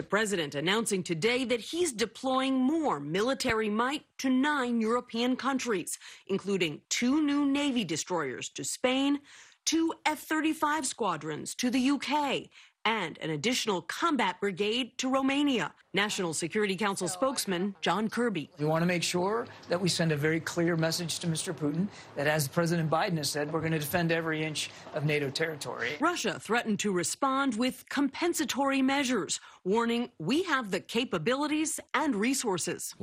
The 0.00 0.06
president 0.06 0.54
announcing 0.54 1.02
today 1.02 1.44
that 1.44 1.60
he's 1.60 1.92
deploying 1.92 2.54
more 2.54 2.98
military 2.98 3.68
might 3.68 4.06
to 4.20 4.30
nine 4.30 4.80
European 4.80 5.36
countries, 5.36 5.98
including 6.26 6.80
two 6.88 7.20
new 7.20 7.44
Navy 7.44 7.84
destroyers 7.84 8.48
to 8.54 8.64
Spain, 8.64 9.20
two 9.66 9.92
F 10.06 10.20
35 10.20 10.86
squadrons 10.86 11.54
to 11.56 11.68
the 11.68 11.90
UK, 11.90 12.48
and 12.84 13.18
an 13.18 13.30
additional 13.30 13.82
combat 13.82 14.40
brigade 14.40 14.96
to 14.98 15.10
Romania. 15.10 15.72
National 15.92 16.32
Security 16.32 16.76
Council 16.76 17.08
spokesman 17.08 17.74
uh, 17.76 17.80
John 17.80 18.08
Kirby. 18.08 18.48
We 18.60 18.64
want 18.64 18.82
to 18.82 18.86
make 18.86 19.02
sure 19.02 19.48
that 19.68 19.80
we 19.80 19.88
send 19.88 20.12
a 20.12 20.16
very 20.16 20.38
clear 20.38 20.76
message 20.76 21.18
to 21.18 21.26
Mr. 21.26 21.52
Putin 21.52 21.88
that, 22.14 22.28
as 22.28 22.46
President 22.46 22.88
Biden 22.88 23.16
has 23.16 23.28
said, 23.28 23.52
we're 23.52 23.60
going 23.60 23.72
to 23.72 23.78
defend 23.80 24.12
every 24.12 24.44
inch 24.44 24.70
of 24.94 25.04
NATO 25.04 25.30
territory. 25.30 25.90
Russia 25.98 26.38
threatened 26.38 26.78
to 26.80 26.92
respond 26.92 27.56
with 27.56 27.84
compensatory 27.88 28.82
measures, 28.82 29.40
warning 29.64 30.10
we 30.20 30.44
have 30.44 30.70
the 30.70 30.78
capabilities 30.78 31.80
and 31.92 32.14
resources. 32.14 32.94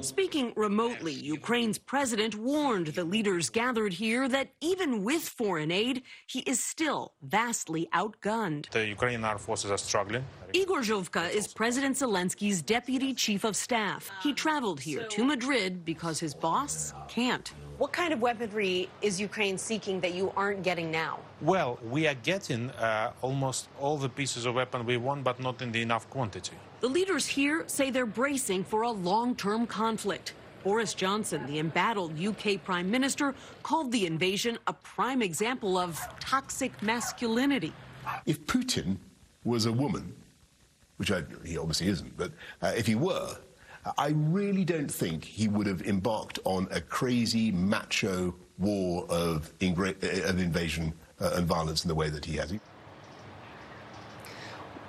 Speaking 0.00 0.52
remotely, 0.56 1.12
Ukraine's 1.12 1.76
president 1.76 2.36
warned 2.36 2.88
the 2.88 3.04
leaders 3.04 3.50
gathered 3.50 3.92
here 3.92 4.28
that 4.28 4.52
even 4.62 5.04
with 5.04 5.28
foreign 5.28 5.70
aid, 5.70 6.02
he 6.26 6.40
is 6.40 6.64
still 6.64 7.12
vastly 7.20 7.86
outgunned. 7.92 8.70
The 8.88 8.92
Ukrainian 8.92 9.22
armed 9.22 9.42
forces 9.42 9.70
are 9.70 9.76
struggling. 9.76 10.24
Igor 10.54 10.80
Zhovka 10.80 11.30
is 11.30 11.46
President 11.46 11.94
Zelensky's 11.94 12.62
deputy 12.62 13.12
chief 13.12 13.44
of 13.44 13.54
staff. 13.54 14.10
He 14.22 14.32
traveled 14.32 14.80
here 14.80 15.04
to 15.14 15.24
Madrid 15.26 15.84
because 15.84 16.18
his 16.18 16.32
boss 16.32 16.94
can't. 17.06 17.52
What 17.76 17.92
kind 17.92 18.14
of 18.14 18.22
weaponry 18.22 18.88
is 19.02 19.20
Ukraine 19.20 19.58
seeking 19.58 20.00
that 20.00 20.14
you 20.14 20.32
aren't 20.38 20.62
getting 20.62 20.90
now? 20.90 21.18
Well, 21.42 21.78
we 21.94 22.06
are 22.08 22.18
getting 22.32 22.70
uh, 22.70 23.12
almost 23.20 23.68
all 23.78 23.98
the 23.98 24.08
pieces 24.08 24.46
of 24.46 24.54
weapon 24.54 24.86
we 24.86 24.96
want, 24.96 25.22
but 25.22 25.38
not 25.38 25.60
in 25.60 25.70
the 25.70 25.82
enough 25.82 26.08
quantity. 26.08 26.56
The 26.80 26.88
leaders 26.88 27.26
here 27.26 27.64
say 27.66 27.90
they're 27.90 28.14
bracing 28.22 28.64
for 28.64 28.80
a 28.82 28.90
long 28.90 29.36
term 29.36 29.66
conflict. 29.66 30.32
Boris 30.64 30.94
Johnson, 30.94 31.46
the 31.46 31.58
embattled 31.58 32.12
UK 32.18 32.64
Prime 32.64 32.90
Minister, 32.90 33.34
called 33.62 33.92
the 33.92 34.06
invasion 34.06 34.58
a 34.66 34.72
prime 34.72 35.20
example 35.20 35.76
of 35.76 36.00
toxic 36.20 36.72
masculinity. 36.82 37.74
If 38.26 38.44
Putin 38.46 38.96
was 39.44 39.66
a 39.66 39.72
woman, 39.72 40.14
which 40.96 41.10
I, 41.10 41.22
he 41.44 41.56
obviously 41.58 41.88
isn't, 41.88 42.16
but 42.16 42.32
uh, 42.62 42.72
if 42.76 42.86
he 42.86 42.94
were, 42.94 43.36
I 43.96 44.08
really 44.08 44.64
don't 44.64 44.90
think 44.90 45.24
he 45.24 45.48
would 45.48 45.66
have 45.66 45.82
embarked 45.82 46.38
on 46.44 46.68
a 46.70 46.80
crazy 46.80 47.50
macho 47.52 48.34
war 48.58 49.06
of, 49.08 49.52
of 49.60 50.38
invasion 50.40 50.92
uh, 51.20 51.32
and 51.34 51.46
violence 51.46 51.84
in 51.84 51.88
the 51.88 51.94
way 51.94 52.10
that 52.10 52.24
he 52.24 52.36
has. 52.36 52.52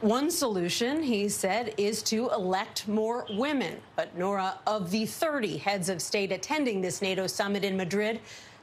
One 0.01 0.31
solution, 0.31 1.03
he 1.03 1.27
said, 1.27 1.73
is 1.77 2.01
to 2.03 2.29
elect 2.29 2.87
more 2.87 3.25
women. 3.31 3.81
But 3.97 4.17
Norah, 4.17 4.57
of 4.65 4.91
the 4.91 5.05
30 5.05 5.57
heads 5.57 5.89
of 5.89 6.01
state 6.01 6.31
attending 6.31 6.79
this 6.79 7.01
NATO 7.01 7.27
summit 7.27 7.65
in 7.65 7.75
Madrid, 7.75 8.21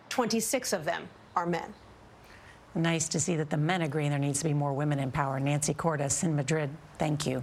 26 0.08 0.72
of 0.72 0.84
them 0.84 1.08
are 1.34 1.46
men. 1.46 1.74
Nice 2.76 3.08
to 3.08 3.18
see 3.18 3.36
that 3.36 3.48
the 3.48 3.56
men 3.56 3.82
agree 3.82 4.06
there 4.10 4.18
needs 4.18 4.40
to 4.40 4.44
be 4.44 4.52
more 4.52 4.74
women 4.74 4.98
in 4.98 5.10
power. 5.10 5.40
Nancy 5.40 5.72
Cordes 5.72 6.22
in 6.22 6.36
Madrid, 6.36 6.68
thank 6.98 7.26
you. 7.26 7.42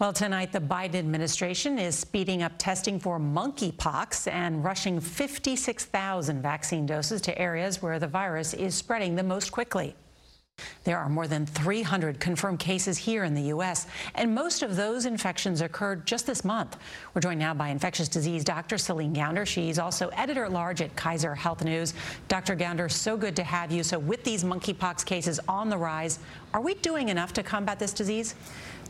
Well, 0.00 0.12
tonight, 0.12 0.50
the 0.50 0.58
Biden 0.58 0.96
administration 0.96 1.78
is 1.78 1.96
speeding 1.96 2.42
up 2.42 2.52
testing 2.58 2.98
for 2.98 3.20
monkeypox 3.20 4.30
and 4.30 4.64
rushing 4.64 4.98
56,000 4.98 6.42
vaccine 6.42 6.84
doses 6.84 7.20
to 7.22 7.38
areas 7.38 7.80
where 7.80 8.00
the 8.00 8.08
virus 8.08 8.54
is 8.54 8.74
spreading 8.74 9.14
the 9.14 9.22
most 9.22 9.52
quickly. 9.52 9.94
There 10.84 10.98
are 10.98 11.08
more 11.08 11.26
than 11.26 11.46
300 11.46 12.20
confirmed 12.20 12.58
cases 12.58 12.98
here 12.98 13.24
in 13.24 13.34
the 13.34 13.42
U.S., 13.44 13.86
and 14.14 14.34
most 14.34 14.62
of 14.62 14.76
those 14.76 15.06
infections 15.06 15.62
occurred 15.62 16.06
just 16.06 16.26
this 16.26 16.44
month. 16.44 16.76
We're 17.14 17.22
joined 17.22 17.40
now 17.40 17.54
by 17.54 17.70
infectious 17.70 18.06
disease 18.06 18.44
doctor 18.44 18.76
Celine 18.76 19.14
Gounder. 19.14 19.46
She's 19.46 19.78
also 19.78 20.08
editor 20.08 20.44
at 20.44 20.52
large 20.52 20.82
at 20.82 20.94
Kaiser 20.94 21.34
Health 21.34 21.64
News. 21.64 21.94
Dr. 22.28 22.54
Gounder, 22.54 22.90
so 22.90 23.16
good 23.16 23.34
to 23.36 23.44
have 23.44 23.72
you. 23.72 23.82
So, 23.82 23.98
with 23.98 24.24
these 24.24 24.44
monkeypox 24.44 25.06
cases 25.06 25.40
on 25.48 25.70
the 25.70 25.78
rise, 25.78 26.18
are 26.52 26.60
we 26.60 26.74
doing 26.74 27.08
enough 27.08 27.32
to 27.32 27.42
combat 27.42 27.78
this 27.78 27.94
disease? 27.94 28.34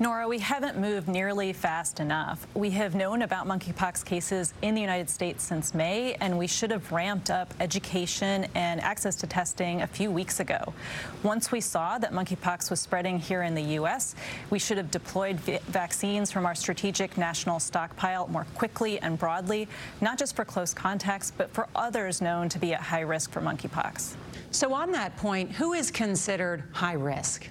Norah, 0.00 0.26
we 0.26 0.40
haven't 0.40 0.76
moved 0.76 1.06
nearly 1.06 1.52
fast 1.52 2.00
enough. 2.00 2.48
We 2.54 2.70
have 2.70 2.96
known 2.96 3.22
about 3.22 3.46
monkeypox 3.46 4.04
cases 4.04 4.52
in 4.60 4.74
the 4.74 4.80
United 4.80 5.08
States 5.08 5.44
since 5.44 5.72
May, 5.72 6.14
and 6.14 6.36
we 6.36 6.48
should 6.48 6.72
have 6.72 6.90
ramped 6.90 7.30
up 7.30 7.54
education 7.60 8.48
and 8.56 8.80
access 8.80 9.14
to 9.16 9.28
testing 9.28 9.82
a 9.82 9.86
few 9.86 10.10
weeks 10.10 10.40
ago. 10.40 10.74
Once 11.22 11.52
we 11.52 11.60
saw 11.60 11.83
that 11.84 12.12
monkeypox 12.12 12.70
was 12.70 12.80
spreading 12.80 13.18
here 13.18 13.42
in 13.42 13.54
the 13.54 13.62
U.S., 13.78 14.14
we 14.50 14.58
should 14.58 14.78
have 14.78 14.90
deployed 14.90 15.38
vaccines 15.40 16.30
from 16.30 16.46
our 16.46 16.54
strategic 16.54 17.18
national 17.18 17.60
stockpile 17.60 18.26
more 18.28 18.46
quickly 18.54 18.98
and 19.00 19.18
broadly, 19.18 19.68
not 20.00 20.18
just 20.18 20.34
for 20.34 20.44
close 20.44 20.72
contacts, 20.72 21.30
but 21.30 21.50
for 21.50 21.68
others 21.76 22.20
known 22.20 22.48
to 22.48 22.58
be 22.58 22.72
at 22.72 22.80
high 22.80 23.00
risk 23.00 23.30
for 23.30 23.40
monkeypox. 23.40 24.14
So, 24.50 24.72
on 24.72 24.92
that 24.92 25.16
point, 25.18 25.52
who 25.52 25.74
is 25.74 25.90
considered 25.90 26.64
high 26.72 26.94
risk? 26.94 27.48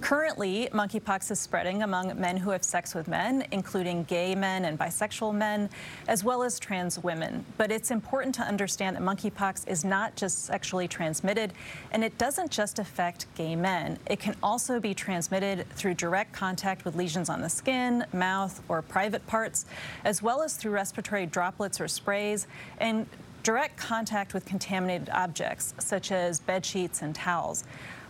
Currently, 0.00 0.68
monkeypox 0.72 1.30
is 1.32 1.40
spreading 1.40 1.82
among 1.82 2.18
men 2.18 2.36
who 2.36 2.50
have 2.50 2.62
sex 2.62 2.94
with 2.94 3.08
men, 3.08 3.44
including 3.50 4.04
gay 4.04 4.34
men 4.34 4.64
and 4.64 4.78
bisexual 4.78 5.34
men, 5.34 5.68
as 6.06 6.22
well 6.22 6.42
as 6.42 6.58
trans 6.58 6.98
women. 6.98 7.44
But 7.56 7.72
it's 7.72 7.90
important 7.90 8.34
to 8.36 8.42
understand 8.42 8.96
that 8.96 9.02
monkeypox 9.02 9.68
is 9.68 9.84
not 9.84 10.14
just 10.14 10.44
sexually 10.44 10.86
transmitted, 10.86 11.52
and 11.90 12.04
it 12.04 12.16
doesn't 12.16 12.50
just 12.50 12.78
affect 12.78 13.26
gay 13.34 13.56
men. 13.56 13.98
It 14.06 14.20
can 14.20 14.36
also 14.42 14.78
be 14.78 14.94
transmitted 14.94 15.68
through 15.70 15.94
direct 15.94 16.32
contact 16.32 16.84
with 16.84 16.94
lesions 16.94 17.28
on 17.28 17.40
the 17.40 17.50
skin, 17.50 18.04
mouth, 18.12 18.62
or 18.68 18.82
private 18.82 19.26
parts, 19.26 19.66
as 20.04 20.22
well 20.22 20.42
as 20.42 20.56
through 20.56 20.72
respiratory 20.72 21.26
droplets 21.26 21.80
or 21.80 21.88
sprays, 21.88 22.46
and 22.78 23.06
direct 23.42 23.76
contact 23.76 24.32
with 24.32 24.44
contaminated 24.44 25.08
objects, 25.10 25.74
such 25.78 26.12
as 26.12 26.38
bed 26.40 26.64
sheets 26.64 27.02
and 27.02 27.14
towels. 27.14 27.64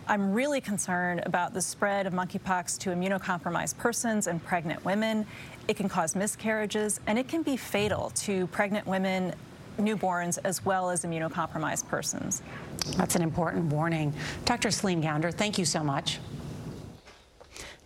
I'm 0.09 0.33
really 0.33 0.59
concerned 0.59 1.21
about 1.27 1.53
the 1.53 1.61
spread 1.61 2.07
of 2.07 2.13
monkeypox 2.13 2.79
to 2.79 2.89
immunocompromised 2.89 3.77
persons 3.77 4.25
and 4.25 4.43
pregnant 4.43 4.83
women. 4.83 5.23
It 5.67 5.77
can 5.77 5.87
cause 5.87 6.15
miscarriages, 6.15 6.99
and 7.05 7.19
it 7.19 7.27
can 7.27 7.43
be 7.43 7.55
fatal 7.55 8.09
to 8.15 8.47
pregnant 8.47 8.87
women, 8.87 9.35
newborns, 9.77 10.39
as 10.43 10.65
well 10.65 10.89
as 10.89 11.05
immunocompromised 11.05 11.87
persons. 11.89 12.41
That's 12.97 13.15
an 13.15 13.21
important 13.21 13.65
warning. 13.65 14.11
Dr. 14.45 14.71
Celine 14.71 14.99
Gounder, 14.99 15.31
thank 15.31 15.59
you 15.59 15.65
so 15.65 15.83
much. 15.83 16.17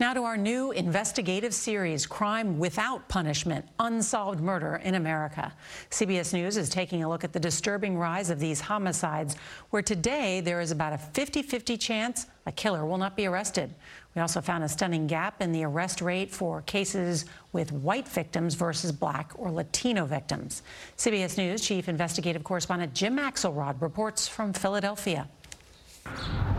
Now 0.04 0.14
to 0.14 0.24
our 0.24 0.36
new 0.36 0.74
investigative 0.74 1.54
series, 1.54 2.06
Crime 2.06 2.60
Without 2.60 3.08
Punishment 3.08 3.66
Unsolved 3.80 4.42
Murder 4.42 4.82
in 4.84 4.96
America. 4.96 5.54
CBS 5.92 6.34
News 6.34 6.58
is 6.58 6.68
taking 6.68 7.06
a 7.06 7.10
look 7.10 7.24
at 7.24 7.32
the 7.32 7.40
disturbing 7.40 7.98
rise 7.98 8.30
of 8.30 8.38
these 8.38 8.60
homicides, 8.60 9.38
where 9.70 9.82
today 9.82 10.42
there 10.42 10.60
is 10.60 10.72
about 10.72 10.92
a 10.92 10.98
50 10.98 11.42
50 11.42 11.78
chance 11.78 12.26
a 12.46 12.52
killer 12.52 12.86
will 12.86 12.98
not 12.98 13.16
be 13.16 13.28
arrested. 13.28 13.74
We 14.14 14.22
also 14.22 14.42
found 14.42 14.66
a 14.66 14.68
stunning 14.68 15.08
gap 15.08 15.42
in 15.42 15.54
the 15.54 15.64
arrest 15.64 16.02
rate 16.02 16.30
for 16.30 16.64
cases 16.64 17.24
with 17.54 17.72
white 17.72 18.10
victims 18.10 18.56
versus 18.56 18.92
black 18.92 19.32
or 19.38 19.52
Latino 19.52 20.04
victims. 20.04 20.64
CBS 20.98 21.38
News 21.38 21.66
Chief 21.66 21.88
Investigative 21.88 22.44
Correspondent 22.44 22.94
Jim 22.94 23.20
Axelrod 23.20 23.82
reports 23.82 24.28
from 24.28 24.52
Philadelphia. 24.52 25.30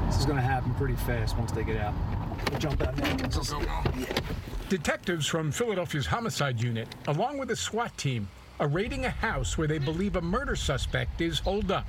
This 0.07 0.19
is 0.19 0.25
going 0.25 0.39
to 0.39 0.43
happen 0.43 0.73
pretty 0.77 0.97
fast 0.97 1.37
once 1.37 1.53
they 1.53 1.63
get 1.63 1.77
out. 1.77 1.93
We'll 2.51 2.61
jump 2.61 2.83
out 2.83 2.97
now. 2.97 3.85
Detectives 4.69 5.27
from 5.27 5.53
Philadelphia's 5.53 6.07
homicide 6.07 6.61
unit, 6.61 6.89
along 7.07 7.39
with 7.39 7.51
a 7.51 7.57
SWAT 7.57 7.97
team, 7.97 8.29
are 8.61 8.69
raiding 8.69 9.05
a 9.05 9.11
house 9.11 9.59
where 9.59 9.69
they 9.69 9.79
believe 9.79 10.17
a 10.17 10.21
murder 10.21 10.57
suspect 10.57 11.21
is 11.21 11.39
holed 11.39 11.71
up. 11.71 11.87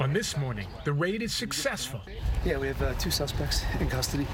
On 0.00 0.12
this 0.12 0.36
morning, 0.36 0.66
the 0.84 0.92
raid 0.92 1.22
is 1.22 1.32
successful. 1.32 2.00
Yeah, 2.44 2.58
we 2.58 2.66
have 2.66 2.82
uh, 2.82 2.94
two 2.94 3.10
suspects 3.10 3.62
in 3.80 3.88
custody. 3.88 4.26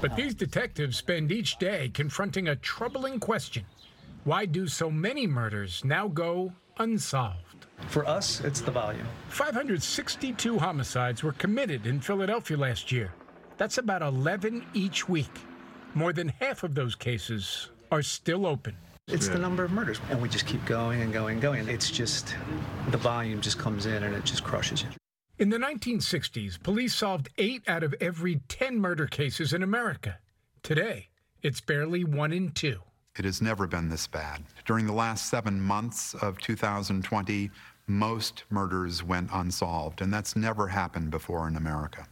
But 0.00 0.16
these 0.16 0.34
detectives 0.34 0.96
spend 0.96 1.30
each 1.32 1.58
day 1.58 1.90
confronting 1.94 2.48
a 2.48 2.56
troubling 2.56 3.20
question. 3.20 3.64
Why 4.24 4.46
do 4.46 4.66
so 4.66 4.90
many 4.90 5.26
murders 5.26 5.82
now 5.84 6.08
go 6.08 6.52
unsolved? 6.78 7.53
For 7.88 8.06
us, 8.06 8.40
it's 8.40 8.60
the 8.60 8.70
volume. 8.70 9.06
562 9.28 10.58
homicides 10.58 11.22
were 11.22 11.32
committed 11.32 11.86
in 11.86 12.00
Philadelphia 12.00 12.56
last 12.56 12.90
year. 12.90 13.12
That's 13.56 13.78
about 13.78 14.02
11 14.02 14.64
each 14.74 15.08
week. 15.08 15.30
More 15.94 16.12
than 16.12 16.28
half 16.28 16.64
of 16.64 16.74
those 16.74 16.94
cases 16.94 17.70
are 17.92 18.02
still 18.02 18.46
open. 18.46 18.76
It's 19.06 19.28
the 19.28 19.38
number 19.38 19.62
of 19.64 19.70
murders, 19.70 20.00
and 20.10 20.20
we 20.20 20.30
just 20.30 20.46
keep 20.46 20.64
going 20.64 21.02
and 21.02 21.12
going 21.12 21.34
and 21.34 21.42
going. 21.42 21.68
It's 21.68 21.90
just 21.90 22.34
the 22.90 22.96
volume 22.96 23.40
just 23.40 23.58
comes 23.58 23.86
in 23.86 24.02
and 24.02 24.14
it 24.14 24.24
just 24.24 24.42
crushes 24.42 24.82
you. 24.82 24.88
In 25.38 25.50
the 25.50 25.58
1960s, 25.58 26.62
police 26.62 26.94
solved 26.94 27.28
8 27.36 27.68
out 27.68 27.82
of 27.82 27.94
every 28.00 28.40
10 28.48 28.78
murder 28.80 29.06
cases 29.06 29.52
in 29.52 29.62
America. 29.62 30.18
Today, 30.62 31.10
it's 31.42 31.60
barely 31.60 32.02
1 32.02 32.32
in 32.32 32.50
2. 32.52 32.80
It 33.16 33.24
has 33.24 33.40
never 33.40 33.68
been 33.68 33.88
this 33.88 34.08
bad. 34.08 34.42
During 34.66 34.86
the 34.86 34.92
last 34.92 35.30
seven 35.30 35.60
months 35.60 36.14
of 36.14 36.40
2020, 36.40 37.48
most 37.86 38.42
murders 38.50 39.04
went 39.04 39.30
unsolved, 39.32 40.00
and 40.00 40.12
that's 40.12 40.34
never 40.34 40.66
happened 40.66 41.12
before 41.12 41.46
in 41.46 41.54
America. 41.54 42.08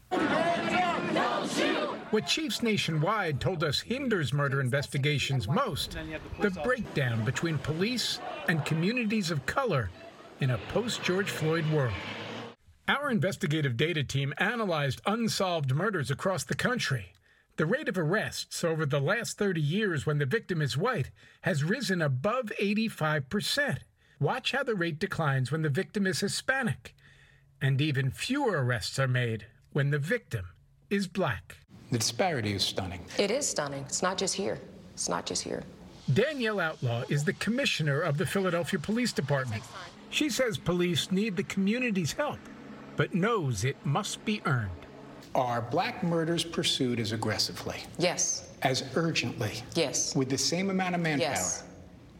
What 2.12 2.26
chiefs 2.28 2.62
nationwide 2.62 3.40
told 3.40 3.64
us 3.64 3.80
hinders 3.80 4.32
murder 4.32 4.60
investigations 4.60 5.48
most 5.48 5.96
the 6.40 6.50
breakdown 6.62 7.24
between 7.24 7.58
police 7.58 8.20
and 8.48 8.64
communities 8.64 9.32
of 9.32 9.44
color 9.44 9.90
in 10.38 10.50
a 10.50 10.58
post 10.72 11.02
George 11.02 11.30
Floyd 11.30 11.68
world. 11.72 11.94
Our 12.86 13.10
investigative 13.10 13.76
data 13.76 14.04
team 14.04 14.34
analyzed 14.38 15.00
unsolved 15.06 15.74
murders 15.74 16.12
across 16.12 16.44
the 16.44 16.54
country. 16.54 17.12
The 17.56 17.66
rate 17.66 17.88
of 17.88 17.98
arrests 17.98 18.64
over 18.64 18.86
the 18.86 19.00
last 19.00 19.36
30 19.36 19.60
years 19.60 20.06
when 20.06 20.18
the 20.18 20.26
victim 20.26 20.62
is 20.62 20.76
white 20.76 21.10
has 21.42 21.62
risen 21.62 22.00
above 22.00 22.50
85%. 22.60 23.78
Watch 24.18 24.52
how 24.52 24.62
the 24.62 24.74
rate 24.74 24.98
declines 24.98 25.52
when 25.52 25.62
the 25.62 25.68
victim 25.68 26.06
is 26.06 26.20
Hispanic. 26.20 26.94
And 27.60 27.80
even 27.80 28.10
fewer 28.10 28.64
arrests 28.64 28.98
are 28.98 29.08
made 29.08 29.46
when 29.72 29.90
the 29.90 29.98
victim 29.98 30.46
is 30.88 31.06
black. 31.06 31.58
The 31.90 31.98
disparity 31.98 32.54
is 32.54 32.62
stunning. 32.62 33.04
It 33.18 33.30
is 33.30 33.46
stunning. 33.46 33.84
It's 33.86 34.02
not 34.02 34.16
just 34.16 34.34
here. 34.34 34.58
It's 34.94 35.10
not 35.10 35.26
just 35.26 35.42
here. 35.42 35.62
Danielle 36.12 36.58
Outlaw 36.58 37.04
is 37.08 37.24
the 37.24 37.34
commissioner 37.34 38.00
of 38.00 38.16
the 38.16 38.26
Philadelphia 38.26 38.78
Police 38.78 39.12
Department. 39.12 39.62
She 40.08 40.30
says 40.30 40.56
police 40.56 41.12
need 41.12 41.36
the 41.36 41.42
community's 41.44 42.12
help, 42.12 42.38
but 42.96 43.14
knows 43.14 43.64
it 43.64 43.76
must 43.84 44.24
be 44.24 44.40
earned. 44.46 44.70
Are 45.34 45.62
black 45.62 46.02
murders 46.02 46.44
pursued 46.44 47.00
as 47.00 47.12
aggressively? 47.12 47.76
Yes. 47.98 48.50
As 48.62 48.84
urgently? 48.96 49.62
Yes. 49.74 50.14
With 50.14 50.28
the 50.28 50.38
same 50.38 50.70
amount 50.70 50.94
of 50.94 51.00
manpower? 51.00 51.30
Yes. 51.30 51.64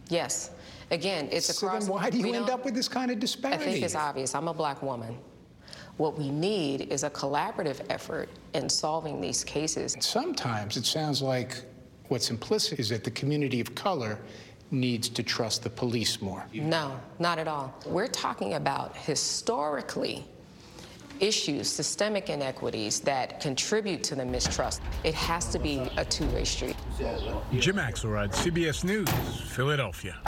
Yes. 0.08 0.50
Again, 0.90 1.28
it's 1.30 1.46
so 1.54 1.66
across. 1.66 1.84
Then 1.84 1.92
why 1.92 2.10
do 2.10 2.18
you 2.18 2.34
end 2.34 2.50
up 2.50 2.64
with 2.64 2.74
this 2.74 2.88
kind 2.88 3.10
of 3.10 3.20
disparity? 3.20 3.62
I 3.64 3.72
think 3.72 3.84
it's 3.84 3.94
obvious. 3.94 4.34
I'm 4.34 4.48
a 4.48 4.54
black 4.54 4.82
woman. 4.82 5.16
What 5.98 6.18
we 6.18 6.30
need 6.30 6.92
is 6.92 7.02
a 7.02 7.10
collaborative 7.10 7.80
effort 7.90 8.30
in 8.54 8.68
solving 8.68 9.20
these 9.20 9.44
cases. 9.44 9.96
Sometimes 10.00 10.76
it 10.76 10.86
sounds 10.86 11.20
like 11.20 11.62
what's 12.08 12.30
implicit 12.30 12.78
is 12.78 12.88
that 12.88 13.04
the 13.04 13.10
community 13.10 13.60
of 13.60 13.74
color 13.74 14.18
needs 14.70 15.08
to 15.10 15.22
trust 15.22 15.62
the 15.62 15.70
police 15.70 16.22
more. 16.22 16.44
No, 16.54 16.98
not 17.18 17.38
at 17.38 17.46
all. 17.46 17.74
We're 17.86 18.08
talking 18.08 18.54
about 18.54 18.96
historically 18.96 20.24
issues, 21.22 21.68
systemic 21.68 22.28
inequities 22.28 23.00
that 23.00 23.40
contribute 23.40 24.02
to 24.04 24.14
the 24.14 24.24
mistrust. 24.24 24.82
It 25.04 25.14
has 25.14 25.46
to 25.52 25.58
be 25.58 25.88
a 25.96 26.04
two-way 26.04 26.44
street. 26.44 26.76
Jim 27.58 27.76
Axelrod, 27.76 28.34
CBS 28.34 28.84
News, 28.84 29.08
Philadelphia. 29.52 30.18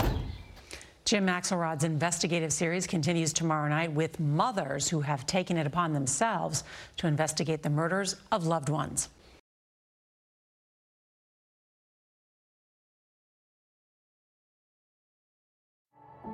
Jim 1.03 1.27
Axelrod's 1.27 1.83
investigative 1.83 2.51
series 2.51 2.87
continues 2.87 3.31
tomorrow 3.31 3.69
night 3.69 3.91
with 3.91 4.19
mothers 4.19 4.89
who 4.89 5.01
have 5.01 5.27
taken 5.27 5.55
it 5.55 5.67
upon 5.67 5.93
themselves 5.93 6.63
to 6.97 7.05
investigate 7.05 7.61
the 7.61 7.69
murders 7.69 8.15
of 8.31 8.47
loved 8.47 8.69
ones. 8.69 9.09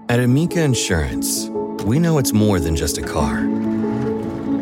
At 0.08 0.20
Amica 0.20 0.62
Insurance, 0.62 1.48
we 1.84 2.00
know 2.00 2.18
it's 2.18 2.34
more 2.34 2.60
than 2.60 2.76
just 2.76 2.98
a 2.98 3.02
car. 3.02 3.46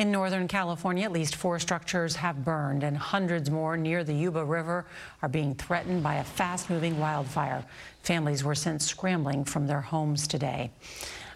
In 0.00 0.10
Northern 0.10 0.48
California, 0.48 1.04
at 1.04 1.12
least 1.12 1.36
four 1.36 1.58
structures 1.58 2.16
have 2.16 2.42
burned, 2.42 2.84
and 2.84 2.96
hundreds 2.96 3.50
more 3.50 3.76
near 3.76 4.02
the 4.02 4.14
Yuba 4.14 4.42
River 4.42 4.86
are 5.20 5.28
being 5.28 5.54
threatened 5.54 6.02
by 6.02 6.14
a 6.14 6.24
fast 6.24 6.70
moving 6.70 6.98
wildfire. 6.98 7.62
Families 8.02 8.42
were 8.42 8.54
sent 8.54 8.80
scrambling 8.80 9.44
from 9.44 9.66
their 9.66 9.82
homes 9.82 10.26
today. 10.26 10.70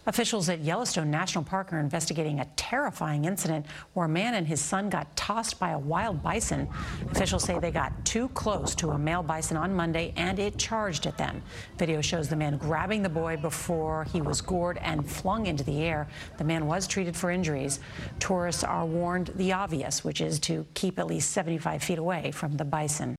Officials 0.06 0.50
at 0.50 0.60
Yellowstone 0.60 1.10
National 1.10 1.42
Park 1.42 1.72
are 1.72 1.78
investigating 1.78 2.40
a 2.40 2.44
terrifying 2.56 3.24
incident 3.24 3.64
where 3.94 4.04
a 4.04 4.08
man 4.08 4.34
and 4.34 4.46
his 4.46 4.60
son 4.60 4.90
got 4.90 5.16
tossed 5.16 5.58
by 5.58 5.70
a 5.70 5.78
wild 5.78 6.22
bison. 6.22 6.68
Officials 7.10 7.44
say 7.44 7.58
they 7.58 7.70
got 7.70 8.04
too 8.04 8.28
close 8.28 8.74
to 8.74 8.90
a 8.90 8.98
male 8.98 9.22
bison 9.22 9.56
on 9.56 9.74
Monday 9.74 10.12
and 10.16 10.38
it 10.38 10.58
charged 10.58 11.06
at 11.06 11.16
them. 11.16 11.42
Video 11.78 12.02
shows 12.02 12.28
the 12.28 12.36
man 12.36 12.58
grabbing 12.58 13.02
the 13.02 13.08
boy 13.08 13.38
before 13.38 14.04
he 14.12 14.20
was 14.20 14.42
gored 14.42 14.76
and 14.78 15.10
flung 15.10 15.46
into 15.46 15.64
the 15.64 15.82
air. 15.82 16.06
The 16.36 16.44
man 16.44 16.66
was 16.66 16.86
treated 16.86 17.16
for 17.16 17.30
injuries. 17.30 17.80
Tourists 18.20 18.62
are 18.62 18.84
warned 18.84 19.32
the 19.36 19.52
obvious, 19.52 20.04
which 20.04 20.20
is 20.20 20.38
to 20.40 20.66
keep 20.74 20.98
at 20.98 21.06
least 21.06 21.30
75 21.30 21.82
feet 21.82 21.98
away 21.98 22.30
from 22.30 22.58
the 22.58 22.64
bison. 22.64 23.16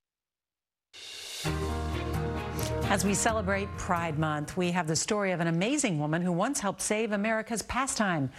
As 2.89 3.03
we 3.03 3.15
celebrate 3.15 3.67
Pride 3.77 4.19
Month, 4.19 4.55
we 4.55 4.71
have 4.71 4.87
the 4.87 4.95
story 4.95 5.31
of 5.31 5.39
an 5.39 5.47
amazing 5.47 5.99
woman 5.99 6.21
who 6.21 6.31
once 6.31 6.59
helped 6.59 6.81
save 6.81 7.11
America's 7.11 7.63
pastime. 7.63 8.29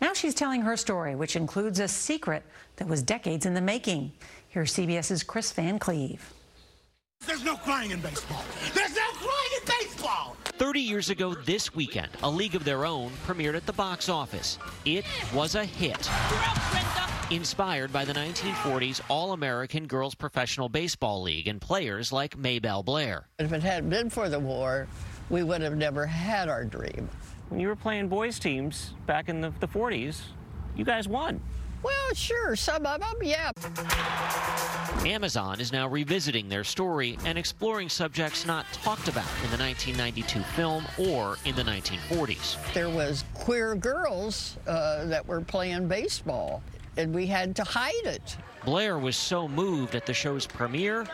Now 0.00 0.14
she's 0.14 0.32
telling 0.32 0.62
her 0.62 0.76
story, 0.76 1.16
which 1.16 1.34
includes 1.34 1.80
a 1.80 1.88
secret 1.88 2.44
that 2.76 2.86
was 2.86 3.02
decades 3.02 3.46
in 3.46 3.52
the 3.52 3.60
making. 3.60 4.12
Here's 4.48 4.72
CBS's 4.72 5.22
Chris 5.24 5.52
Van 5.52 5.78
Cleave. 5.78 6.32
There's 7.26 7.44
no 7.44 7.56
crying 7.56 7.90
in 7.90 8.00
baseball. 8.00 8.44
There's 8.74 8.94
no 8.94 9.08
crying 9.14 9.60
in 9.60 9.68
baseball. 9.80 10.36
30 10.44 10.80
years 10.80 11.10
ago 11.10 11.34
this 11.34 11.74
weekend, 11.74 12.08
A 12.22 12.30
League 12.30 12.54
of 12.54 12.64
Their 12.64 12.86
Own 12.86 13.10
premiered 13.26 13.56
at 13.56 13.66
the 13.66 13.72
box 13.72 14.08
office. 14.08 14.58
It 14.84 15.04
was 15.34 15.56
a 15.56 15.64
hit. 15.64 16.08
Inspired 17.32 17.92
by 17.92 18.04
the 18.04 18.12
1940s 18.12 19.00
All 19.08 19.32
American 19.32 19.88
Girls 19.88 20.14
Professional 20.14 20.68
Baseball 20.68 21.22
League 21.22 21.48
and 21.48 21.60
players 21.60 22.12
like 22.12 22.36
Maybelle 22.38 22.84
Blair. 22.84 23.26
If 23.40 23.52
it 23.52 23.64
hadn't 23.64 23.90
been 23.90 24.10
for 24.10 24.28
the 24.28 24.38
war, 24.38 24.86
we 25.28 25.42
would 25.42 25.60
have 25.60 25.76
never 25.76 26.06
had 26.06 26.48
our 26.48 26.64
dream. 26.64 27.08
When 27.48 27.58
you 27.58 27.66
were 27.66 27.74
playing 27.74 28.06
boys' 28.06 28.38
teams 28.38 28.94
back 29.06 29.28
in 29.28 29.40
the, 29.40 29.52
the 29.58 29.66
40s, 29.66 30.20
you 30.76 30.84
guys 30.84 31.08
won. 31.08 31.40
Well, 31.82 32.14
sure, 32.14 32.54
some 32.54 32.86
of 32.86 33.00
them, 33.00 33.16
yeah. 33.20 33.50
Amazon 35.04 35.60
is 35.60 35.72
now 35.72 35.88
revisiting 35.88 36.48
their 36.48 36.64
story 36.64 37.18
and 37.24 37.36
exploring 37.36 37.88
subjects 37.88 38.46
not 38.46 38.66
talked 38.72 39.08
about 39.08 39.28
in 39.44 39.50
the 39.50 39.58
1992 39.58 40.40
film 40.54 40.84
or 41.10 41.38
in 41.44 41.56
the 41.56 41.62
1940s. 41.62 42.56
There 42.72 42.88
was 42.88 43.24
queer 43.34 43.74
girls 43.74 44.58
uh, 44.68 45.06
that 45.06 45.26
were 45.26 45.40
playing 45.40 45.88
baseball 45.88 46.62
and 46.96 47.14
we 47.14 47.26
had 47.26 47.54
to 47.56 47.64
hide 47.64 47.92
it. 48.04 48.36
Blair 48.64 48.98
was 48.98 49.16
so 49.16 49.46
moved 49.46 49.94
at 49.94 50.06
the 50.06 50.14
show's 50.14 50.46
premiere, 50.46 51.06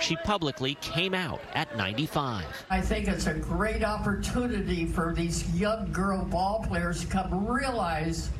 she 0.00 0.16
publicly 0.16 0.74
came 0.80 1.14
out 1.14 1.40
at 1.54 1.76
95. 1.76 2.44
I 2.70 2.80
think 2.80 3.08
it's 3.08 3.26
a 3.26 3.34
great 3.34 3.84
opportunity 3.84 4.86
for 4.86 5.14
these 5.14 5.48
young 5.54 5.90
girl 5.92 6.24
ball 6.24 6.64
players 6.68 7.00
to 7.02 7.06
come 7.06 7.46
realize 7.46 8.30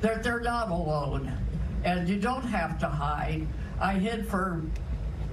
that 0.00 0.22
they're 0.22 0.40
not 0.40 0.70
alone 0.70 1.32
and 1.84 2.08
you 2.08 2.18
don't 2.18 2.44
have 2.44 2.78
to 2.80 2.86
hide. 2.86 3.46
I 3.80 3.94
hid 3.94 4.26
for 4.28 4.62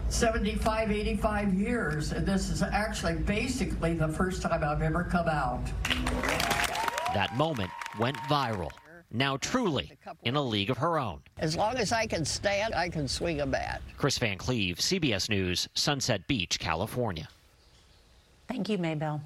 75, 0.09 0.91
85 0.91 1.53
years, 1.53 2.11
and 2.11 2.25
this 2.25 2.49
is 2.49 2.63
actually 2.63 3.15
basically 3.15 3.93
the 3.93 4.07
first 4.07 4.41
time 4.41 4.63
I've 4.63 4.81
ever 4.81 5.03
come 5.03 5.27
out. 5.27 5.63
That 7.13 7.35
moment 7.35 7.69
went 7.99 8.17
viral 8.17 8.71
now 9.11 9.37
truly 9.37 9.97
in 10.23 10.35
a 10.35 10.41
league 10.41 10.69
of 10.69 10.77
her 10.77 10.99
own. 10.99 11.21
As 11.37 11.55
long 11.55 11.75
as 11.77 11.91
I 11.91 12.05
can 12.05 12.25
stand, 12.25 12.73
I 12.73 12.89
can 12.89 13.07
swing 13.07 13.41
a 13.41 13.45
bat. 13.45 13.81
Chris 13.97 14.17
Van 14.17 14.37
Cleave, 14.37 14.77
CBS 14.77 15.29
News, 15.29 15.67
Sunset 15.73 16.27
Beach, 16.27 16.59
California. 16.59 17.27
Thank 18.47 18.69
you, 18.69 18.77
Maybelle. 18.77 19.21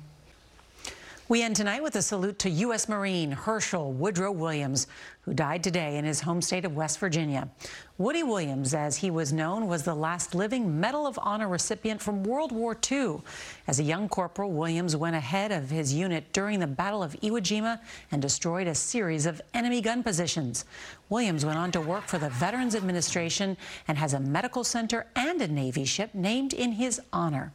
We 1.34 1.42
end 1.42 1.56
tonight 1.56 1.82
with 1.82 1.96
a 1.96 2.04
salute 2.04 2.38
to 2.38 2.50
U.S. 2.52 2.88
Marine 2.88 3.32
Hershel 3.32 3.92
Woodrow 3.92 4.32
Williams, 4.32 4.86
who 5.22 5.34
died 5.34 5.64
today 5.64 5.98
in 5.98 6.06
his 6.06 6.22
home 6.22 6.44
state 6.44 6.64
of 6.64 6.76
West 6.76 7.00
Virginia. 7.00 7.50
Woody 7.98 8.22
Williams, 8.22 8.76
as 8.76 8.98
he 8.98 9.10
was 9.10 9.34
known, 9.34 9.66
was 9.66 9.82
the 9.82 9.96
last 9.96 10.36
living 10.36 10.80
Medal 10.80 11.08
of 11.08 11.18
Honor 11.20 11.48
recipient 11.48 12.00
from 12.04 12.22
World 12.24 12.52
War 12.52 12.78
II. 12.92 13.22
As 13.68 13.80
a 13.80 13.84
young 13.84 14.08
corporal, 14.10 14.52
Williams 14.52 14.96
went 14.96 15.16
ahead 15.16 15.52
of 15.52 15.72
his 15.72 15.92
unit 15.92 16.32
during 16.34 16.60
the 16.60 16.68
Battle 16.68 17.02
of 17.02 17.20
Iwo 17.22 17.42
Jima 17.42 17.80
and 18.12 18.22
destroyed 18.22 18.68
a 18.68 18.76
series 18.76 19.26
of 19.26 19.42
enemy 19.56 19.82
gun 19.82 20.04
positions. 20.04 20.66
Williams 21.10 21.44
went 21.44 21.58
on 21.58 21.72
to 21.72 21.82
work 21.82 22.06
for 22.06 22.20
the 22.20 22.30
Veterans 22.30 22.76
Administration 22.76 23.58
and 23.88 23.98
has 23.98 24.14
a 24.14 24.20
medical 24.20 24.64
center 24.64 25.08
and 25.16 25.42
a 25.42 25.48
Navy 25.48 25.86
ship 25.86 26.14
named 26.14 26.54
in 26.54 26.74
his 26.74 27.02
honor. 27.12 27.54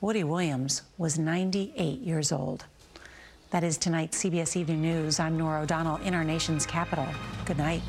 Woody 0.00 0.24
Williams 0.24 0.80
was 0.96 1.18
98 1.18 2.00
years 2.00 2.32
old. 2.32 2.64
That 3.50 3.64
is 3.64 3.76
tonight's 3.76 4.22
CBS 4.22 4.56
Evening 4.56 4.80
News. 4.80 5.18
I'm 5.18 5.36
Norah 5.36 5.62
O'Donnell 5.62 5.96
in 5.98 6.14
our 6.14 6.24
nation's 6.24 6.64
capital. 6.64 7.06
Good 7.44 7.58
night. 7.58 7.82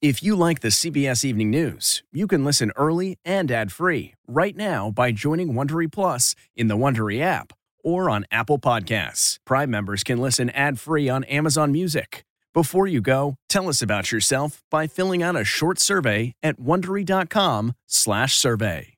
If 0.00 0.22
you 0.22 0.36
like 0.36 0.60
the 0.60 0.68
CBS 0.68 1.24
Evening 1.24 1.50
News, 1.50 2.04
you 2.12 2.28
can 2.28 2.44
listen 2.44 2.70
early 2.76 3.18
and 3.24 3.50
ad-free 3.50 4.14
right 4.28 4.54
now 4.54 4.92
by 4.92 5.10
joining 5.10 5.54
Wondery 5.54 5.90
Plus 5.90 6.36
in 6.54 6.68
the 6.68 6.76
Wondery 6.76 7.20
app 7.20 7.52
or 7.82 8.08
on 8.08 8.24
Apple 8.30 8.60
Podcasts. 8.60 9.38
Prime 9.44 9.70
members 9.70 10.04
can 10.04 10.18
listen 10.18 10.50
ad-free 10.50 11.08
on 11.08 11.24
Amazon 11.24 11.72
Music. 11.72 12.24
Before 12.54 12.86
you 12.86 13.00
go, 13.00 13.34
tell 13.48 13.68
us 13.68 13.82
about 13.82 14.12
yourself 14.12 14.62
by 14.70 14.86
filling 14.86 15.20
out 15.22 15.34
a 15.34 15.42
short 15.44 15.80
survey 15.80 16.32
at 16.42 16.60
wondery.com/survey. 16.60 18.97